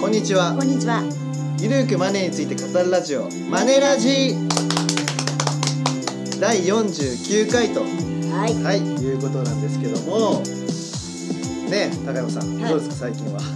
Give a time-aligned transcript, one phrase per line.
[0.00, 0.54] こんにちは。
[0.54, 1.02] こんにちは。
[1.60, 4.36] ゆるくマネーについて語るラジオマネラジ。
[6.40, 7.80] 第49回と。
[7.80, 7.86] は
[8.48, 8.54] い。
[8.62, 10.40] はいいうことなんですけども。
[11.68, 12.70] ね高山さん、はい。
[12.70, 13.40] どうですか最近は？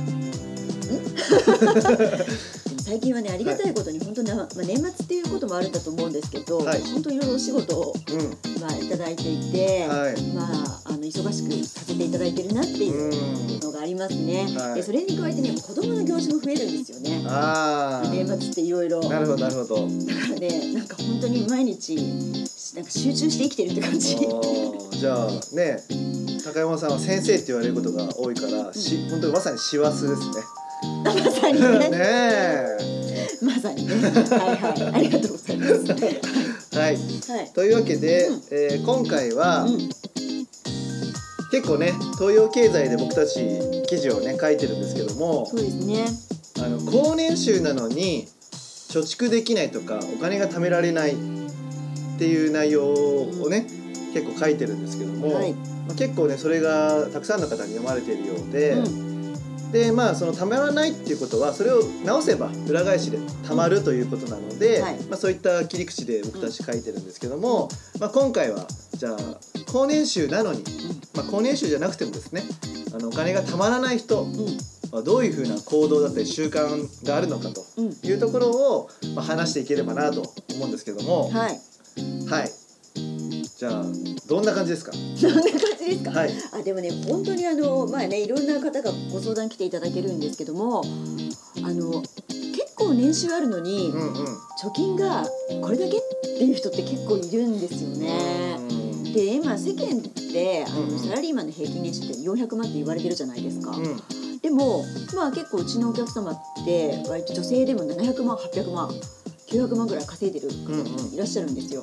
[2.83, 6.81] 最近はねありがたいことに本当ね、まあ、年末っていうこともあるんだと思うんですけど、はい。
[6.83, 7.95] 本当いろいろお仕事をう
[8.61, 10.21] まあいただいていて、んはい。
[10.35, 10.82] まあ
[11.13, 13.61] 忙しくさせていただいてるなっていううん。
[13.61, 14.47] のがありますね。
[14.57, 14.75] はい。
[14.77, 17.23] でそれに加えてね子供の行事も増えるんですよね。
[17.29, 19.01] あ年末っていろいろ。
[19.05, 19.75] あなるほどなるほど。
[19.77, 21.95] だからねなんか本当に毎日
[22.75, 24.17] なんか集中して生きてるって感じ。
[24.17, 25.85] じゃあね
[26.45, 30.35] 高山さんは先生って言われることが多いから、し本当にまさに師走ですね。
[31.05, 31.69] まさにね。
[31.91, 32.79] ねえ。
[33.43, 33.95] まさにね。
[33.95, 34.95] はいはい。
[34.95, 35.73] ありがとうございます。
[36.77, 36.97] はい。
[36.97, 37.51] はい。
[37.55, 38.43] というわけで、うん。
[38.51, 39.91] えー今回は、うん
[41.53, 46.07] 結構ね東洋経済で僕たち記事をね書いてるんですけどもそうですね。
[46.65, 48.27] あの高年収なのに
[48.89, 51.15] 貯蓄できないとかお金が貯められないっ
[52.19, 53.67] ていう内容をね、
[54.15, 55.53] 結構書いてるんですけども、はい。
[55.53, 59.13] まあ、結構ねそれがたくさんの方に読まれているようで、うん
[59.73, 69.17] でまあその貯まらないっていうことはそれを直せば裏返しで貯まるということなので、はいまあ、そういった切り口で僕たち書いてるんですけども、まあ、今回はじゃあ
[69.73, 70.63] 高年収なのに、
[71.15, 72.43] まあ、高年収じゃなくてもですね
[72.95, 74.59] あのお金が貯まらない人うん。
[74.93, 77.97] はどういうふうな行動だったり習慣があるのかとうん。
[78.03, 80.21] いうところを、まあ、話していければなと
[80.55, 81.31] 思うんですけども。
[81.31, 81.61] はい。
[82.29, 82.51] はい。
[83.57, 83.85] じゃあ
[84.29, 84.93] どんな感じですか？
[84.93, 86.11] そんな感じですか？
[86.11, 86.31] はい。
[86.53, 90.83] あでもね本当にあのまあねいろんな方がご相談来ていただけるんですけども
[91.65, 94.25] あの結構年収あるのにうんうん。
[94.63, 95.25] 貯金が
[95.63, 96.01] これだけっ
[96.39, 98.59] ていう人って結構いるんですよね。
[99.13, 99.15] うん。
[99.15, 100.93] で今世間であうんうん。
[100.93, 103.71] のサラリーマンの平均年収って400万って言われてるじゃないですか。
[103.71, 104.39] うん。
[104.41, 108.91] でもまあ結構うちのお客様って割と女性でも700万800万
[109.49, 111.83] 900万ぐらい稼いでる方もいらっしゃるんですよ。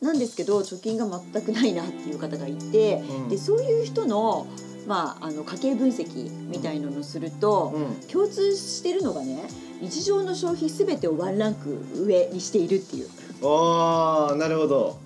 [0.00, 3.28] なんですけど貯金が全くないなっていう方がいて、うん。
[3.28, 4.46] でそういう人の,、
[4.86, 8.08] まあ、あの家計分析みたいなのをすると、うん。
[8.08, 9.44] 共通してるのがね
[9.80, 13.08] 日常の消費すべてをワンランク上にしているっていう。
[13.42, 14.98] ああなるほど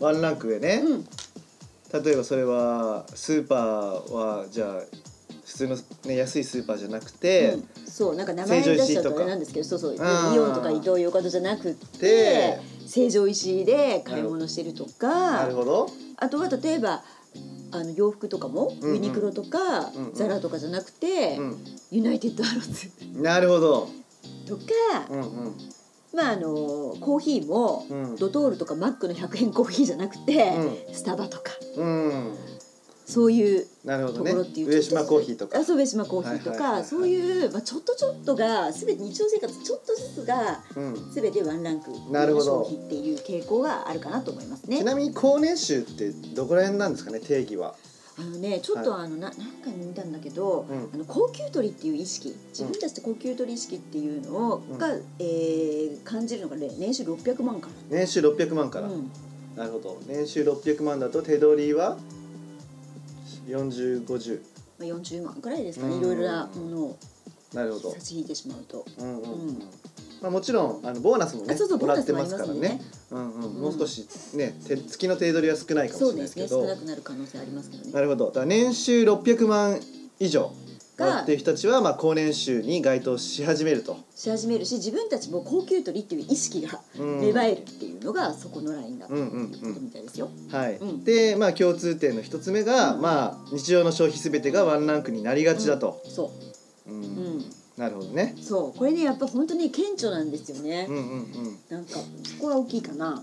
[0.00, 1.04] ワンランク上ね、うん。
[2.04, 4.80] 例えばそれはスーパーはじゃあ
[5.44, 5.76] 普通の、
[6.06, 7.68] ね、安いスーパーじゃなくて、うん。
[7.86, 15.88] そうなんか名前出しちゃうとあれなんですけどそうそうイオンとか伊東洋華堂じゃなくってで成城石井で買い物してるとなかるほど。
[16.16, 17.02] あとは例えば
[17.72, 18.94] あの洋服とかも、うんうん。
[18.96, 20.14] ユニクロとか、うんうん。
[20.14, 21.56] ザラとかじゃなくて、う
[21.90, 23.18] ユナイテッドアローズ。
[23.20, 23.88] んなるほど。
[24.46, 24.62] とか、
[25.10, 25.54] うんうん
[26.16, 26.48] まああの
[27.00, 28.16] コーヒーも、うん。
[28.16, 30.50] ドトールとかマックの100円コーヒーじゃなくて、
[30.90, 31.52] うスタバとか。
[31.76, 32.34] うん。
[33.04, 35.58] そういうところっていう上島コーヒーとか。
[35.58, 41.12] あそう上島コーヒーとか、そういう、まあ、ちょっとちょっとが全て日常生活ちょっとずつがうん。
[41.12, 42.64] 全てワンランクなるほど。
[42.64, 44.78] 消費っていう傾向があるかなと思いますね。
[44.78, 44.84] ち。
[44.84, 47.76] なみに高年収ってどこら辺なんですかね定義は
[48.18, 50.90] あのねちょっとあの、ななんか見たんだけど、うん。
[50.94, 54.88] あの高級取りっていう意識自分たちで高級取り意識っていうのを、が、
[55.18, 58.88] えー感じるのがね年収600万か年収600万から。
[59.56, 60.00] なるほど。
[60.06, 61.98] 年収600万だと手取りは
[63.48, 64.40] 4050
[64.78, 66.00] まあ、40万くらいですかねうん。
[66.00, 66.98] いろいろなものを。
[67.54, 67.92] なるほど。
[67.92, 68.84] 差し引いてしまうと。
[68.98, 69.62] うんうん
[70.20, 72.80] まあ、もちろんあのボーナスもねあそうそうもらってますからね
[73.10, 76.40] うんうん、もう少しね手月の手取りは少ないかもしそうれないでけど。
[76.40, 76.62] ですすね。
[76.62, 77.92] 少なくなる可能性ありますけどね。
[77.92, 78.26] なるほど。
[78.26, 79.80] だから年収600万
[80.18, 80.52] 以上
[81.04, 87.20] ってる人たちはまあ高年収に該当し始めると、し始めるし自分たちも高級取りっていう意識がうん。
[87.20, 90.30] 芽生えるっていうのがそこのラインだったうんうんうんっていうことみたいですよ。
[90.50, 90.76] はい。
[90.76, 96.32] うんでまあ共通点の一つ目が、うんまあ日常の消費すべてがワンランクになりがちだと、そ
[96.86, 96.90] う。
[96.90, 97.02] うん。
[97.02, 97.44] うん
[97.76, 98.34] なるほどね。
[98.40, 100.86] そうこれねやっぱ本当に顕著なんですよね。
[100.88, 103.22] うんうんなんかそこは大きいかな。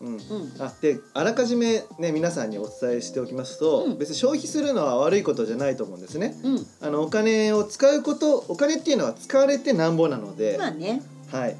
[0.00, 0.14] うんうん。
[0.14, 0.52] うん。
[0.58, 3.98] あであらかじめね皆さんにお伝えしておきますと、うん。
[3.98, 6.36] 別に消費するのは悪いことじゃないと思うんですね。
[6.44, 6.66] うん。
[6.82, 11.02] あのお金を使うことお金っていうのは使われてなんぼなので、まあね。
[11.32, 11.56] はい。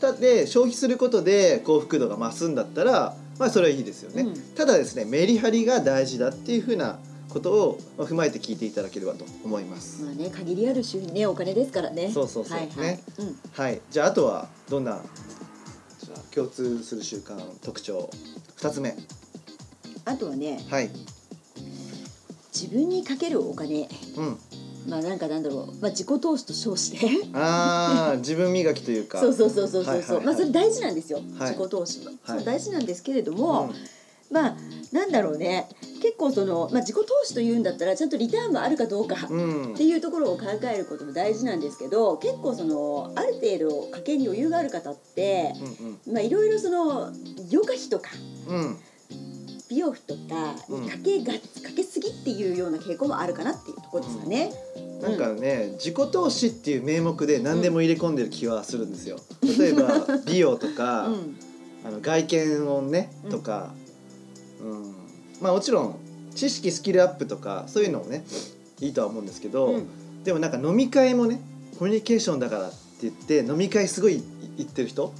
[0.00, 4.54] たで消費することで幸福度が増すんだったらまあそれはいいですよね、うん。
[4.54, 7.00] ただですねメリハリが大事だっていうふうな
[7.38, 12.10] ことをまあ踏まえて聞いていただければと思います、まあね限りある収入ねお金ですからね。
[12.10, 12.58] そうそうそう。
[12.58, 12.76] はいはい。
[12.78, 13.00] ね。
[13.18, 13.38] うん。
[13.52, 13.80] はい。
[13.90, 15.00] じゃああとはどんな
[16.34, 18.10] 共通する習慣特徴
[18.58, 18.96] 2つ目。
[20.04, 20.90] あとはねはい。
[22.52, 23.88] 自分にかけるお金。
[24.16, 24.38] うん。
[24.88, 27.28] まあなんかなんだろう、まあ、自己投資と称して。
[27.34, 29.20] ああ 自分磨きというか。
[29.20, 29.84] そうそうそうそうそう。
[29.84, 30.26] そう、はいはいはい。
[30.26, 31.50] まあそれ大事なんですよ、はい。
[31.50, 32.38] 自己投資は、はい。
[32.38, 33.72] そう大事なんですけれども、
[34.30, 34.56] まあ
[34.92, 35.68] なんだろうね。
[36.00, 39.74] 結構その、まあ、自己投資というんだったらちゃんとリターンがあるかどうかうん。
[39.74, 45.52] っていうところを考えることも大事なんですけど結構そのある程度家計に余裕がある方って
[46.06, 47.12] いろいろその
[47.50, 48.10] ヨガ費とか
[48.48, 48.56] うん。
[48.56, 48.78] うん
[49.68, 50.84] 美容費とかうん。
[50.84, 51.40] にかけが、か
[51.76, 54.50] けすぎっていうような傾向もあるかなっていうところですかね。
[55.02, 59.18] なんかね、自己投資っていう名目で何でも入れ込んでる気はするんですよ。
[59.58, 61.36] 例えば美容とか、 うん。
[61.84, 63.30] あの外見音ねうん。
[63.30, 63.74] とか、
[64.60, 64.94] うん
[65.40, 65.96] まあもちろん
[66.34, 68.24] 知識スキルアップとかそういうのもね
[68.80, 69.88] いいとは思うんですけど、うん
[70.24, 71.40] でもなんか飲み会もね
[71.78, 74.20] コミュニケーションだからって言って飲み会すごい
[74.58, 75.14] 行ってる人、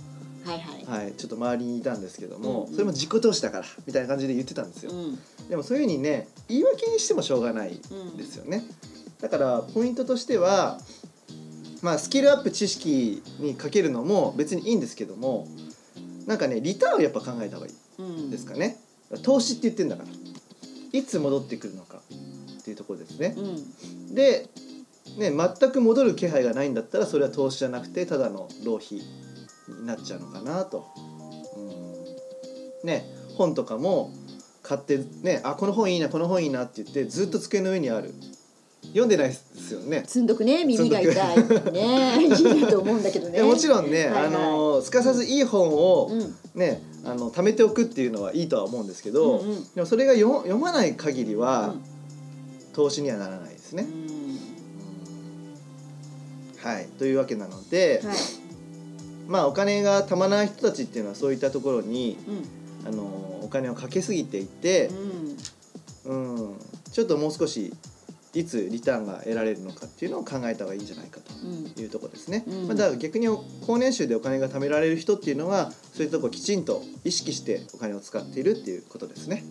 [0.44, 1.04] はいはい。
[1.04, 4.92] はい、ちょっと周りにいたんですけども、うんうんそれも自己投資だからみたいな感じで言ってたんですよ。
[4.92, 5.18] うん
[5.48, 8.64] でもそういうふうにね言い訳にしてもしょうがないうんですよね。
[9.20, 10.78] だからポイントとしては、
[11.80, 15.48] まあ、スキルアップ知識にかけるのも別にいいんですけども
[16.26, 18.76] なんかねリターンをやっぱ考えた方がいいうんですかね。
[19.22, 20.08] 投資って言ってんだから
[20.92, 22.00] いつ戻ってくるのか
[22.60, 23.34] っていうところですね。
[23.36, 24.48] うんで、
[25.18, 28.98] ね、全く戻る気配がないんだったらそれは投資じゃなくてただの浪費
[29.68, 30.86] になっちゃうのかなと。
[31.56, 33.04] うんね
[33.36, 34.12] 本とかも
[34.62, 38.12] 買ってねあこの本いいなこの本いいなって言ってずっと机の上にある
[38.88, 40.04] 読んでないですよね。
[40.06, 43.38] 積んどくね耳が痛いねいいと思うんだけどね。
[43.38, 49.74] でもちろんね、はいはいあのすかさずいい本をうんね、あの貯めておくっていうのはいいとは思うんですけど、うんうん。
[49.74, 51.82] でもそれが読読まない限りは、うん。
[52.72, 53.84] 投資にはならないですね。
[53.84, 54.38] うん。
[56.68, 58.16] はい、というわけなので、はい。
[59.26, 62.18] まあお金がたまらない人たちっていうのはそういったところに
[62.84, 62.88] うん。
[62.88, 63.02] あの
[63.42, 64.90] お金をかけすぎていて
[66.06, 66.34] う、ん。
[66.36, 66.58] うん、
[66.90, 67.74] ちょっともう少し
[68.34, 72.44] いつリターンが得られるのかっていうのを考えた方がいいんじゃないかうんというところですね。
[72.46, 73.26] うんまあ、だ逆に
[73.66, 79.44] 高年収でお金が貯められる人っていうのはそういうところをきちんと意識してお金を使っているっていうことですね。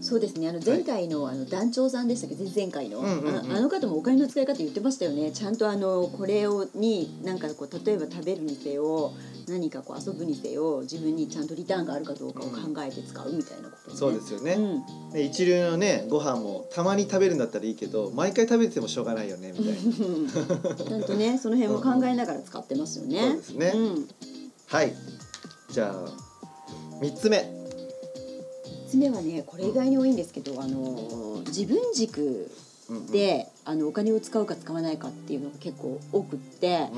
[0.00, 0.48] そうですね。
[0.48, 2.36] あの前回の,、あの団長さんでしたっけ？
[2.36, 3.52] ど前々回の、うんうんうん。
[3.52, 5.30] ああの方もお金の使い方言ってましたよね。
[5.30, 9.12] ちゃんとあのこれをになんかこう例えば食べるにせよ
[9.48, 13.96] 何かこう遊ぶにせよ自分にちゃんとリターンがあるかどうかを考えて使うみたいなこと、ね。
[13.96, 14.54] そうですよね。
[14.54, 15.12] うん。
[15.12, 20.74] で一流のねご飯もたまに食べるんだったらいいけど毎回食べててもしょうがないよねみたいな。
[20.74, 23.20] ちゃんとねその辺も考えながら使ってますよね。
[23.20, 23.72] そうですね。
[23.74, 24.08] うん。
[24.66, 24.92] はい。
[25.70, 26.08] じゃあ
[27.00, 27.65] 三つ目。
[28.96, 32.50] 三つ目はねこれ以外に多いんですけどあの自分軸
[33.10, 36.76] であのお金を使うか使わないかっていうのが結構多くって。
[36.78, 36.88] あ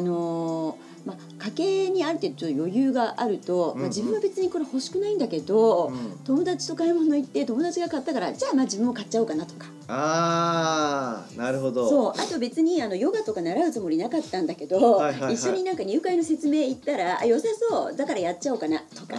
[0.00, 1.16] のーまあ、
[1.50, 6.18] 家計にある程度余裕があると、まあ、自分は別にこれ欲しくないんだけど、うん。
[6.24, 11.88] 友達と買い物行って友達が買ったからじゃあまあ自分も買っちゃおうかなとかああなるほど。
[11.88, 19.16] そうあと別にあのヨガとか習うつもりなかったんだけど、はいはいはい一緒になんか入会の説明行ったらあ良さそうだからやっちゃおうかなとか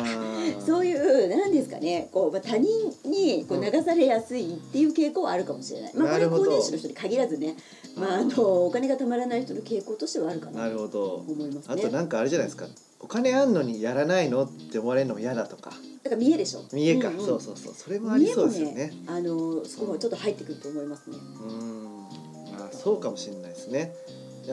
[0.66, 2.66] そういう何ですかねこう、まあ、他人
[3.04, 7.56] にこううん流されやすいっていう傾向はあるかもしれない、まあ、これ高年収の人に限らずね、
[7.98, 11.26] まあ、あのお金がたまらない人の傾向としてはあるかなと。
[11.28, 11.76] 思いますね。
[11.76, 12.66] あとなんかあれじゃないですか。
[13.00, 14.46] お金あんのにやらないの？
[14.46, 15.72] って思われるのも嫌だとか。
[16.04, 16.64] だから見えでしょ？
[16.74, 17.26] 見えか、うんうん。
[17.26, 17.74] そうそうそう。
[17.74, 18.94] それもありそうですよね。
[19.08, 21.18] あのそこもちょっと入ってくると思いますね。
[21.18, 22.66] うーん。
[22.66, 23.94] あそうかもしれないですね。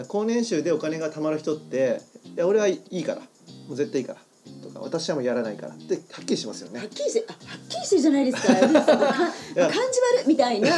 [0.09, 2.01] 高年収でお金が貯まる人って
[2.35, 3.21] いや俺はいいから。
[3.21, 4.19] もう絶対いいから。
[4.21, 4.27] と
[4.73, 6.89] か私はもうやらないからってはっきりしますよねはっ。
[6.89, 8.55] きりしてあはっきりしてるじゃないですか。
[8.55, 10.71] 感じや悪いみたいな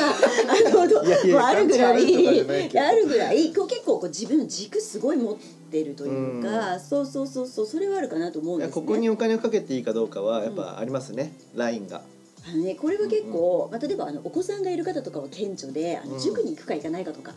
[1.47, 5.37] あるぐらいあるぐらいこう結構こう自分の軸すごい持っ
[5.71, 8.75] てるというか、そうそうそうそうそれはあるかなと思うんですね。
[8.75, 12.03] ここにお金をかけていいかどうかはやっぱありますね、ラインが。
[12.47, 17.35] あのねこれは結構、まあ、例えばあのお子さんがいる方とかは顕著であうんの塾に行くか行かないかとか。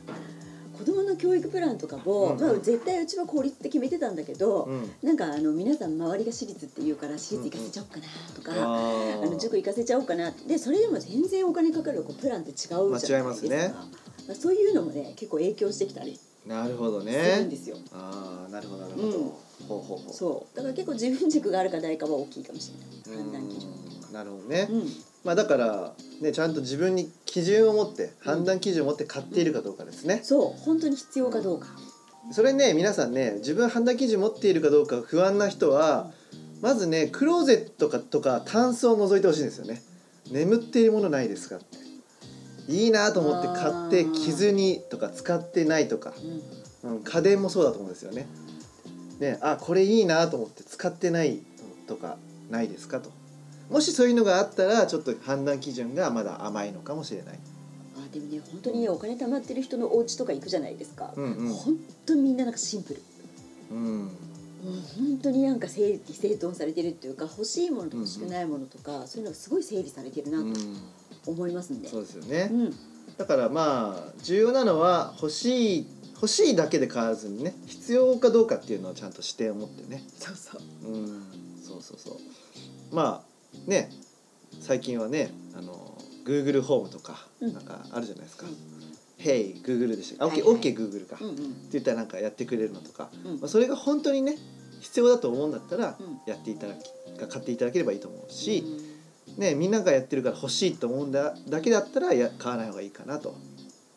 [0.78, 4.92] 子供の教育プランとかも、うんまあ、絶対うちは公立って決めてたんだけど、うん。
[5.04, 8.04] なんかあの皆さん周りが私立って言うから私立行かせちゃおうかな
[8.36, 13.74] とか、ああの塾行かせちゃおうかなでそれでも全然お金かかるこうプランって違うじゃないですか、まあ違いますね
[14.28, 19.14] まあそういうのもね結構影響してきたりなるほどするんねですよ、ああなるほどなるほど、うん。
[19.68, 20.14] ほうほうほう。
[20.14, 20.56] そう。
[20.56, 22.72] だから結構自分軸があるかないかは大きいかもし
[23.06, 23.24] れない。
[23.24, 23.70] 判断基準。
[24.08, 24.14] うん。
[24.14, 24.88] なるほどね、うん
[25.24, 31.68] まあだからねちゃんと自分に基準を持って判断基準を持って買っているかどうかですね、そう本当に必要かどうか、
[32.32, 36.12] それね皆さんね自分判断基準持っているかどうか不安な人は、
[36.62, 39.82] まずねクローゼットかとかタンスを覗いてほしいんですよね。
[40.32, 41.78] 眠っているものないですかって。
[42.70, 46.14] いいなと思って買ってあー着ずにとか使ってないとか、
[46.84, 46.98] うん。
[46.98, 48.28] うん、家電もそうだと思うんですよね。
[49.20, 51.40] ねあこれいいなと思って使ってない
[51.88, 52.18] とか
[52.50, 53.12] ないですかと
[53.70, 57.40] もしそういうのがあったらちょっと判断基準がまだ甘いのかもしれない。
[57.98, 61.54] あでもね本当にねお金貯まってる人のお家とか行くじゃないですか、うんうん。
[61.54, 63.02] 本当にみんななんかシンプル。
[63.72, 64.10] うん。
[64.98, 70.54] 本当になんか整理整頓されてるっていうか欲しいものと欲しくないものとか、そういうのがすごい整理されてるなうん。
[70.54, 71.88] と思いますんで。
[71.88, 72.76] そうですよね、うん。
[73.18, 80.04] だからまあ重要なのは欲しい欲しいだけで買わずにね必要かどうかっていうのをちゃんと視点を持ってね。
[80.18, 80.92] そうそう。
[80.92, 81.24] うん。
[81.64, 82.96] そうそうそう。
[82.96, 83.90] まあね
[84.60, 87.54] 最近はねあの Google ホームとかうん。
[87.54, 88.46] なんかあるじゃないですか。
[88.46, 88.54] うん
[89.18, 91.34] 「Hey Google」でしたあ OK、はいはい OKGoogle か、うんうん。
[91.34, 93.40] って言ったらなんかやってくれるのとか、うん。
[93.40, 94.38] まあ、それが本当にね
[94.80, 96.20] 必要だと思うんだったらうん。
[96.28, 98.64] やっていただき買っていただければいいと思うし、
[99.38, 103.36] ね、みんながやってるから欲しいと思うんだだけだったらや買わない方がいいかなと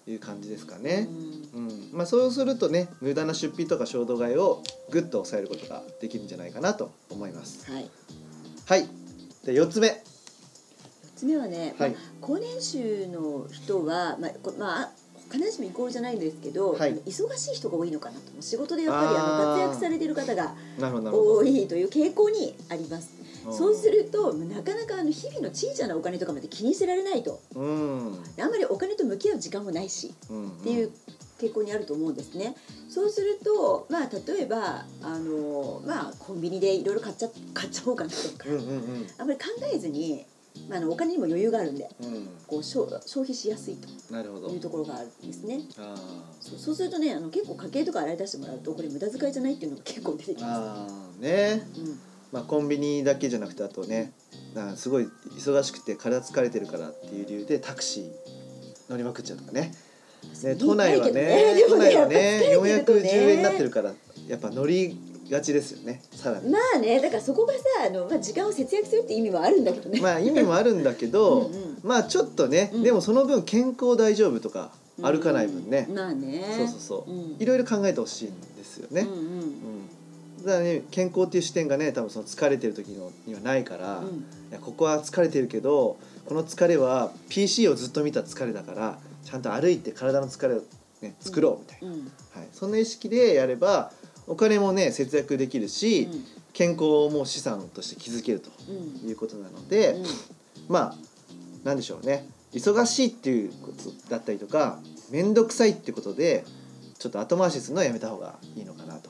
[0.06, 0.82] いう感じですかうん。
[0.82, 1.08] ね。
[1.54, 1.88] うん。
[1.92, 7.70] まあ、そうするとね無駄な出費とか衝動買いをぐっと抑えることができるんじゃないかなと思います。
[7.70, 7.90] はい。
[8.66, 8.99] はい
[9.44, 9.94] で4つ目、四
[11.16, 11.90] つ目はね、はい。
[11.90, 14.90] まあ高年収の人はまあこまあ
[15.32, 16.94] 必ずしもイコールじゃないんですけど、はい。
[17.06, 23.20] 忙しい人が多いのかなと仕事でやっぱりあの活躍されてる方が多いという傾向にあります。
[23.44, 27.40] どそうするとなかなかあの日々の小さなお金とかまで気にしてられないと。
[27.54, 28.18] うん。
[28.38, 30.48] あんまりお金と向き合う時間もないしうん。
[30.48, 30.92] っていう
[31.40, 32.54] 傾向にあると思うんですね。
[32.88, 39.06] そうするとまあ例えばあのまあコンビニでいろいろ買っちゃ買っちゃおうかなとか、うんうんうん。
[39.18, 40.24] あんまり考えずに、
[40.68, 42.28] まあ、あのお金にも余裕があるんでうん。
[42.46, 45.60] こう消消費しやすいというところがあるんですね。
[45.78, 45.94] あ
[46.40, 51.66] そうそうするとねあの結構家計とか洗い出してもらうとこれ無駄遣いじゃないっていうのが結構出てきーまあーね。
[51.74, 51.80] す。
[51.80, 52.00] うん。
[52.32, 54.12] まあ、コンビニだけじゃなくてあとね
[54.54, 58.10] あすごい忙しくて体疲れてるからっていう理由でタクシー
[58.88, 59.72] 乗りまくっちゃうとかね
[60.44, 61.12] ね都内はね
[61.54, 63.00] でも都内はねやっぱね疲れてるとね。
[63.00, 63.92] 410円になってるから
[64.28, 64.96] やっぱ乗り
[65.30, 66.50] がちですよねさらに。
[66.50, 70.00] まあねだからそこがさあの、まあ、時間を節約するって意味もあるんだけどね。
[70.00, 71.78] まあ意味もあるんだけどうんうん。
[71.82, 72.82] まあちょっとね、うん。
[72.82, 75.86] でもその分健康大丈夫とか歩かない分ね。
[75.88, 75.94] う、ん。
[75.94, 76.44] まあね。
[76.56, 77.36] そうそうそう、うん。
[77.38, 79.16] いろいろ考えてほしいんですよね、うんうん。
[79.16, 79.60] うん
[80.40, 84.24] だからね健康っていう視点がね多分その疲れてる時のにはないから、いうん。
[84.50, 90.62] やここは疲れてるけどこの疲れは PC をずっと見た疲れだからちゃんと歩いて体の疲れを、
[91.02, 92.00] ね、作ろうみたいな、うん。
[92.34, 93.92] はい、そんな意識でやれば
[94.26, 96.08] お金もね節約できるし、
[96.52, 99.08] 健康も資産として築けるとうん。
[99.08, 100.04] いうことなので、うん。
[100.68, 100.94] まあ
[101.64, 102.26] なんでしょうね。
[102.52, 106.44] 忙しいっていうことだったりとか面倒くさいってことで
[106.98, 109.09] ちょっと後回しするのはやめた方がいいのかなと。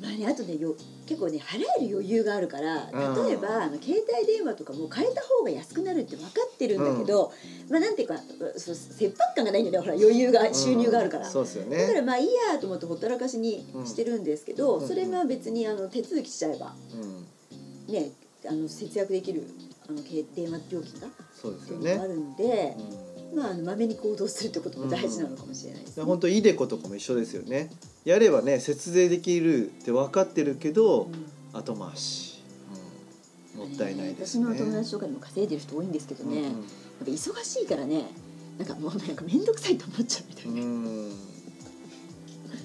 [0.00, 0.74] まあね、あとねよ
[1.06, 3.26] 結構ね払える余裕があるからうん。
[3.26, 7.32] 例えばあの携帯電話とかも変えた方が安くなるって分かってるんだけど、
[7.68, 8.16] まあなんていうか
[8.56, 11.26] そう切迫感がないんだよねほら余裕が収入があるから。
[11.26, 12.02] うんそうですよだからね。
[12.02, 16.74] まあいいやと思ってほったらかしにしてるんですけど、うんそれは別にあの手続きしちゃえば
[17.88, 18.10] うん、ね
[18.48, 19.46] あの節約できる
[19.86, 21.92] あの携電話料金がそうですよね。
[21.92, 26.04] あるんで、うんまあまめに行動するってことも大事なのかもしれないですね。
[26.04, 27.70] 本当イデコとかも一緒ですよね。
[28.04, 31.58] やればね節税できるって分かってるけど、うん。
[31.58, 32.42] 後回し、
[33.54, 33.68] うん。
[33.68, 34.44] もったいないです私ね。
[34.44, 36.54] の友達とかでも稼いでる人多いんですけどね、うんやっ
[37.00, 38.04] ぱ忙しいからね
[38.58, 41.12] なんかもうなんか面倒くさいと思っちゃうみたいな、うん。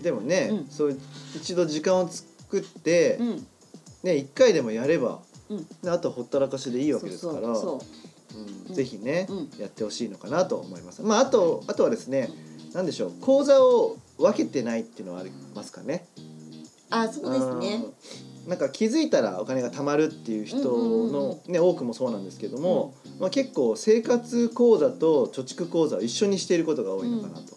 [0.03, 0.67] でもね、うん。
[0.69, 0.99] そう
[1.35, 3.47] 一度時間を作って、うん。
[4.03, 5.65] ね一回でもやれば、うん。
[5.81, 7.41] であとほったらかしでいいわけですから。
[7.41, 7.77] そうそうう。
[7.77, 7.79] ん
[8.71, 9.49] ぜひね、うん。
[9.59, 11.01] やってほしいのかなと思います。
[11.01, 12.29] まああとあとはですね、
[12.73, 16.07] なんでしょう口座を分けてないっていうのはありますかね。
[16.89, 17.85] あそうですね。
[18.45, 18.49] うん。
[18.49, 27.55] なんか気づいたらお金が貯まるっていう人の、ね、多くもそうなんですけども、まあ、結構生活口座と貯蓄口座を一緒にしていることが多いのかなと、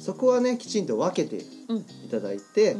[0.00, 1.84] そこはねきちんと分けていうん。
[2.10, 2.76] ただいて、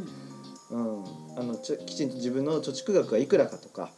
[0.70, 1.00] うん。
[1.00, 1.04] うん。
[1.36, 3.90] あのちょきちんと自分の貯蓄額がいくらかとか、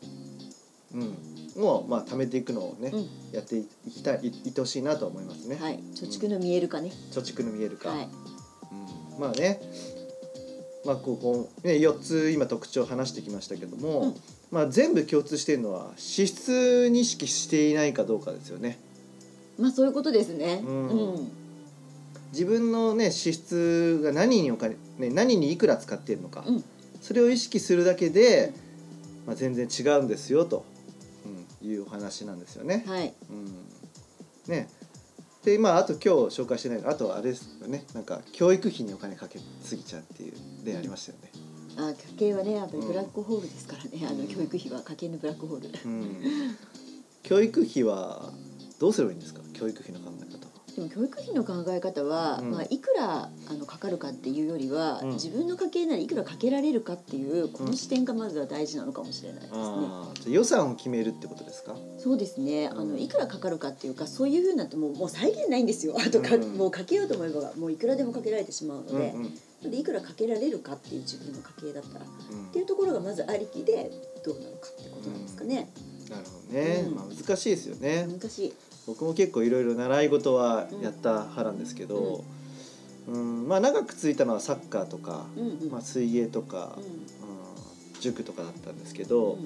[0.92, 1.16] うん、
[1.56, 3.08] を、まあ、貯めていくのをね、うん。
[3.32, 5.78] やっていきたいいいってほしいなと思いますね、はい。
[5.94, 7.90] 貯蓄の見えるかね、貯蓄の見えるか。
[7.90, 8.08] はい。
[9.14, 9.60] うん、まあね、
[10.84, 14.14] まあ、ここ、ね、4つ今特徴を話してきましたけども、うん。
[14.50, 18.78] まあ、全部共通しているのは支出に意識していないかどうかですよね。
[19.58, 20.62] まあそういうことですね。
[20.64, 20.88] うん。
[20.88, 21.32] うん。
[22.32, 26.64] 自分の、ね、支出が何にお金、ね、何にいくら使っているのか、うん。
[27.00, 28.52] それを意識するだけで、
[29.26, 30.71] まあ、全然違うんですよと、うん、
[31.62, 32.84] いうお話なんですよね。
[32.86, 33.14] はい。
[33.30, 33.66] うん、
[34.48, 34.68] ね。
[35.44, 36.00] でまああと今
[36.30, 37.84] 日紹介してないのあとはあれですよね。
[37.94, 41.30] なんか教育費にお金かけすぎちゃうっていう例ありましたよね。
[41.76, 44.28] あ家計はねやっぱりブラックホールですからね、あのうん。
[44.28, 46.56] 教育費は家計のブラックホール、うん、
[47.22, 48.30] 教育費は
[48.78, 49.40] どうすればいいんですか？
[49.52, 50.21] 教育費の考え。
[50.74, 52.50] でも教育費の考え方は、うん。
[52.50, 55.10] まあ、いくらあのかかるかっていうよりは、うん。
[55.12, 59.58] 自分の家計ならいくらかけられるかっていうこの視点がまずは大事なのかもしれないですね。
[59.60, 61.76] あーじゃあ予算を決めるってことですか？
[61.98, 62.68] そうですね。
[62.68, 62.92] あうん。
[62.92, 65.94] のいくらかかるかっていうかそういうふうになってもうもう再現ないんですよ。
[65.98, 73.92] あとか、うんもうかけようと思えばもういくらでもかけられてしまうので,、うんうんでいくらかけられるかっていう自分の家計だったらっうんていうところがまずありきで
[74.24, 75.70] どうなのかってことなんですかね。
[76.10, 76.94] なるほどね、うん。
[76.96, 78.52] まあ難しいですよね、難しい
[78.86, 82.24] 僕も結構いろいろ習い事はやった派なんですけど、
[83.08, 83.48] うん。
[83.48, 85.70] まあ長く続いたのはサッカーとか、うんうん。
[85.70, 86.84] まあ、水泳とか、うん。
[86.84, 86.92] うん
[88.02, 89.38] 塾とかだったんですけど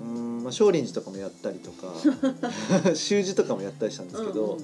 [0.00, 0.38] う、ん。
[0.38, 1.92] うんまあ、少林寺とかもやったりとか
[2.94, 4.56] 習字とかもやったりしたんですけど、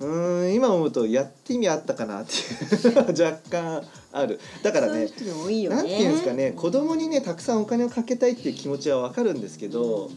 [0.00, 2.32] うん今思うとやって意味あったかなって
[2.88, 4.40] いう 若干ある。
[4.62, 5.82] だからねそういう人も多いよね。
[5.82, 10.10] ていうんですかね子供にねたくさんお金をかけたいっていう気持ちはわかるんですけど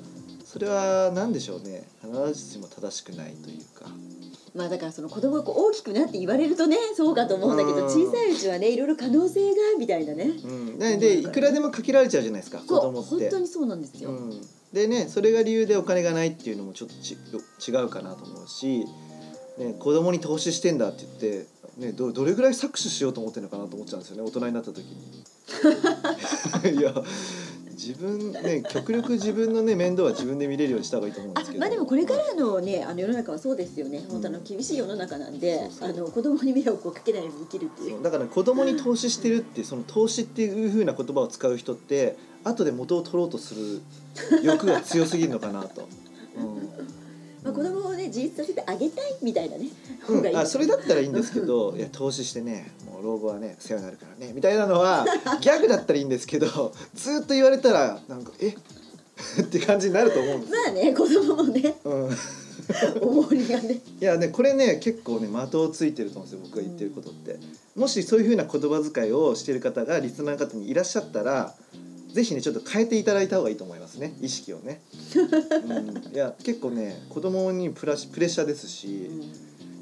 [0.53, 3.89] それは何でしょうね必ずしも正しくないというか。
[4.53, 10.25] まあだからその子供がこう大きくなって言われるとねそうかと思うんだけどうん小さいうちはねいろいろ可能性がみたいなね。
[10.25, 13.39] うん、ででいくらでもかけられちゃうじゃないですか子供って本当。
[13.39, 14.11] にそうなんですよ。
[14.11, 14.41] うん、
[14.71, 18.85] でねそれが理由でお金がないっていうのもちょっとち違うかなと思うし、
[19.57, 21.47] ね、子供に投資してんだって言って、
[21.79, 25.23] ね、どどれぐらい搾取しようと思ってるのかなと思っちゃうんですよね大人になった時に。
[26.77, 26.93] いや
[27.87, 31.63] 自分ね極力自分のね面倒は自分で見れるようにした方がいいと思うんですけど。
[31.63, 43.81] あまあでもこれからのねあの世の中はそうですよね本当あの厳しい世の中なんで、あの子供に迷惑をかけないように生きるっていうだから子供に投資してるってその投資っていう風な言葉を使う人って後で元を取ろうとする
[44.43, 45.87] 欲が強すぎるのかなと。
[47.43, 49.67] まあ、子供をね自立させてあげたいみたいなね
[50.07, 50.37] うん。
[50.37, 55.05] あそれだったらいいんですけど いや投資してねもう老後はね世話になるからねみたいなのは
[55.41, 58.55] ギャグだったらいいんですけどずっと言われたらなんかえ？
[59.41, 60.53] って感じになると思うんです。
[60.53, 62.09] まあね子供もねうん。
[63.01, 63.79] 重りがね。
[63.99, 67.37] いやねこれね結構ね的をついてると思うんですよ僕が言ってることって。
[67.75, 71.55] もしそういう風な言葉遣いをしている方がリスナーの方にいらっしゃったら
[72.13, 74.15] ぜひねちょっと変えていただいた方がいいと思いますね。
[74.21, 74.81] 意識をね。
[75.67, 79.09] うん、いや結構ね子供にプラシプレッシャーですし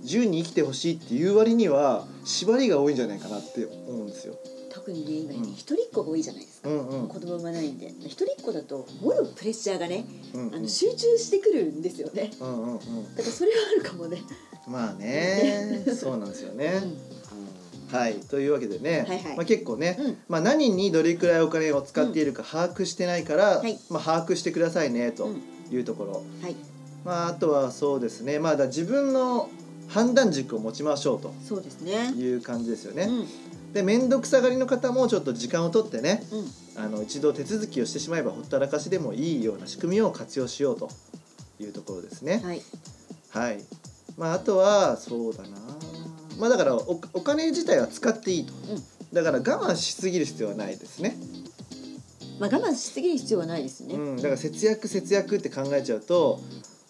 [0.01, 4.35] 自由に生きてほしいっていう割には縛りが多いんじゃないかなって思うんですよ。
[4.73, 5.51] 特にね今ねうん。
[5.51, 7.07] 一人っ子が多いじゃないですか、うんうん。
[7.09, 7.93] 子供がないんで。
[8.05, 10.55] 一人っ子だともろプレッシャーがねうんうん。
[10.55, 12.31] あの集中してくるんですよね。
[12.39, 12.79] うんうんうん。
[12.79, 14.21] だからそれはあるかもね、
[14.65, 16.81] まあね そうなんですよね。
[16.81, 17.10] うん
[17.91, 18.15] はい。
[18.15, 19.37] というわけでね、はいはい。
[19.37, 20.17] まあ、結構ね、うん。
[20.27, 23.77] まあ、何にどれくらいお金を使っているか把握してないから、はい。
[23.89, 25.41] まあ、把握してくださいねとうん。
[25.71, 26.55] いうところ、はい。
[27.03, 29.49] まあ、あとはそうですね、まあ、だ自分の
[29.87, 31.33] 判断軸を持ちましょうと。
[31.43, 32.11] そうですね。
[32.15, 33.03] いう感じですよね。
[33.03, 33.27] うん。
[33.73, 36.83] で面倒くさがりの方もちょっと時間を取ってねうん。
[36.83, 40.89] あの一度手続きをしてしまえばほったらかしでもいいような仕組みを活用しようと
[41.59, 42.41] いうところですね。
[42.43, 42.61] はい。
[43.29, 43.63] はい。
[44.17, 45.70] まああとはそうだな。
[46.41, 48.53] まあだからおお金自体は使っていいと。
[48.53, 51.17] うんだから我慢しすぎる必要はないですね。
[52.39, 54.15] まあ我慢しすぎる必要はないですね、うん。
[54.15, 56.39] だから節約節約って考えちゃうと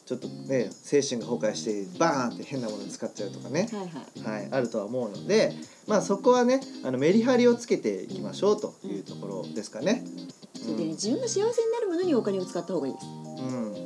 [0.06, 3.68] ちょっとね精神が崩壊してバーンって変なものに使っちゃうとかね。
[3.72, 3.78] は
[4.24, 5.54] いはいはい、あるとは思うので、
[5.88, 10.06] まあそこはね、あのメリハリをつけていきましょうというところですかね。
[10.62, 13.10] それでね自分が幸せになるものにお金を使った方がいいです、う
[13.42, 13.81] ん、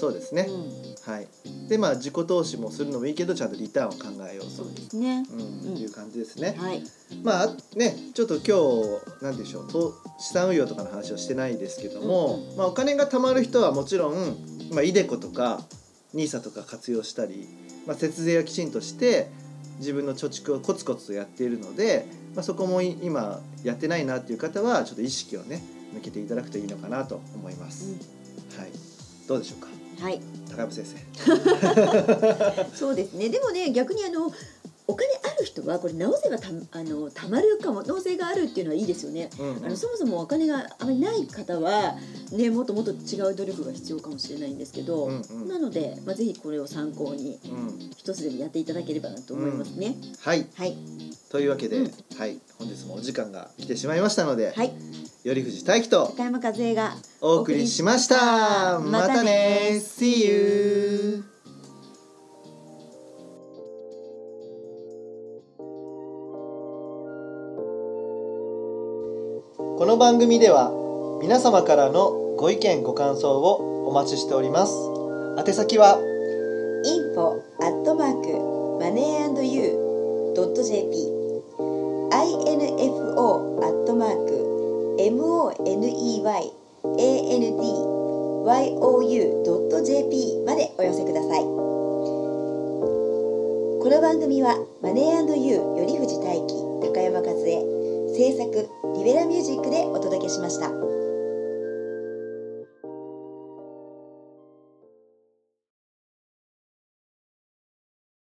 [0.00, 0.46] そうですね。
[0.48, 1.28] うん、はい。
[1.68, 4.74] で、まあ自己投資もするのもいいけど、ちゃんとリターンを考えようとそう。
[4.74, 6.56] ですねうん、うんいう感じですね。
[6.58, 6.82] はい
[7.22, 8.42] まあねちょっと今
[9.20, 14.36] 日なんでしょうと資産運用とかの話はしてないですけども、うんまあ、お金が貯まる人はもちろん、
[14.72, 15.60] まあ、イデコとか
[16.14, 17.48] NISA とか活用したり、
[17.86, 19.30] まあ、節税はきちんとして
[19.78, 27.94] 自分の貯蓄をコツコツとやっているので、まあ、そこもい今やってないなっていう方はちょっと意識をね向けていただくといいのかなと思います。
[28.56, 28.70] はい、
[29.26, 29.69] どうでしょうか？
[30.00, 30.96] はい高山先生。
[32.74, 34.32] そうですねでもね逆にあの
[34.86, 35.08] お金
[35.72, 39.30] はこれ直せばたあのたまる可能性があるっていうのはいいですよね。
[39.38, 39.64] うんうん。
[39.66, 41.96] あのそもそもお金があまりない方は、
[42.32, 45.48] ね、もっともっと違う努力が必要かもしれないんですけど、うんうん。
[45.48, 47.90] なので、まあ、ぜひこれを参考にうん。
[47.96, 49.96] 一つでもやっていただければなと思いますね。
[50.20, 50.46] はい。
[50.54, 50.76] はい、
[51.30, 51.92] というわけで、うん。
[52.18, 54.72] はい、本日もお時間が来てしまいましたので、はい、
[55.24, 58.78] 頼藤大樹と高山和恵がお送りしました。
[58.80, 59.22] また。
[59.22, 61.29] ね See you!
[69.90, 70.70] この番組では
[71.20, 74.72] 皆様からのご意見ご感想をお待ちしております。
[75.36, 75.98] 宛先は
[76.86, 78.30] info アットマーク
[78.78, 79.74] マネー &you
[80.36, 80.94] ドット jp
[82.06, 85.74] info アットマーク money
[87.34, 87.50] and
[89.10, 91.48] you ドット jp までお寄せくださいこ。
[93.90, 97.79] の番組はマネーユー頼藤大輝高山和恵
[98.20, 100.89] 制作リベラミュージックでお届けしました。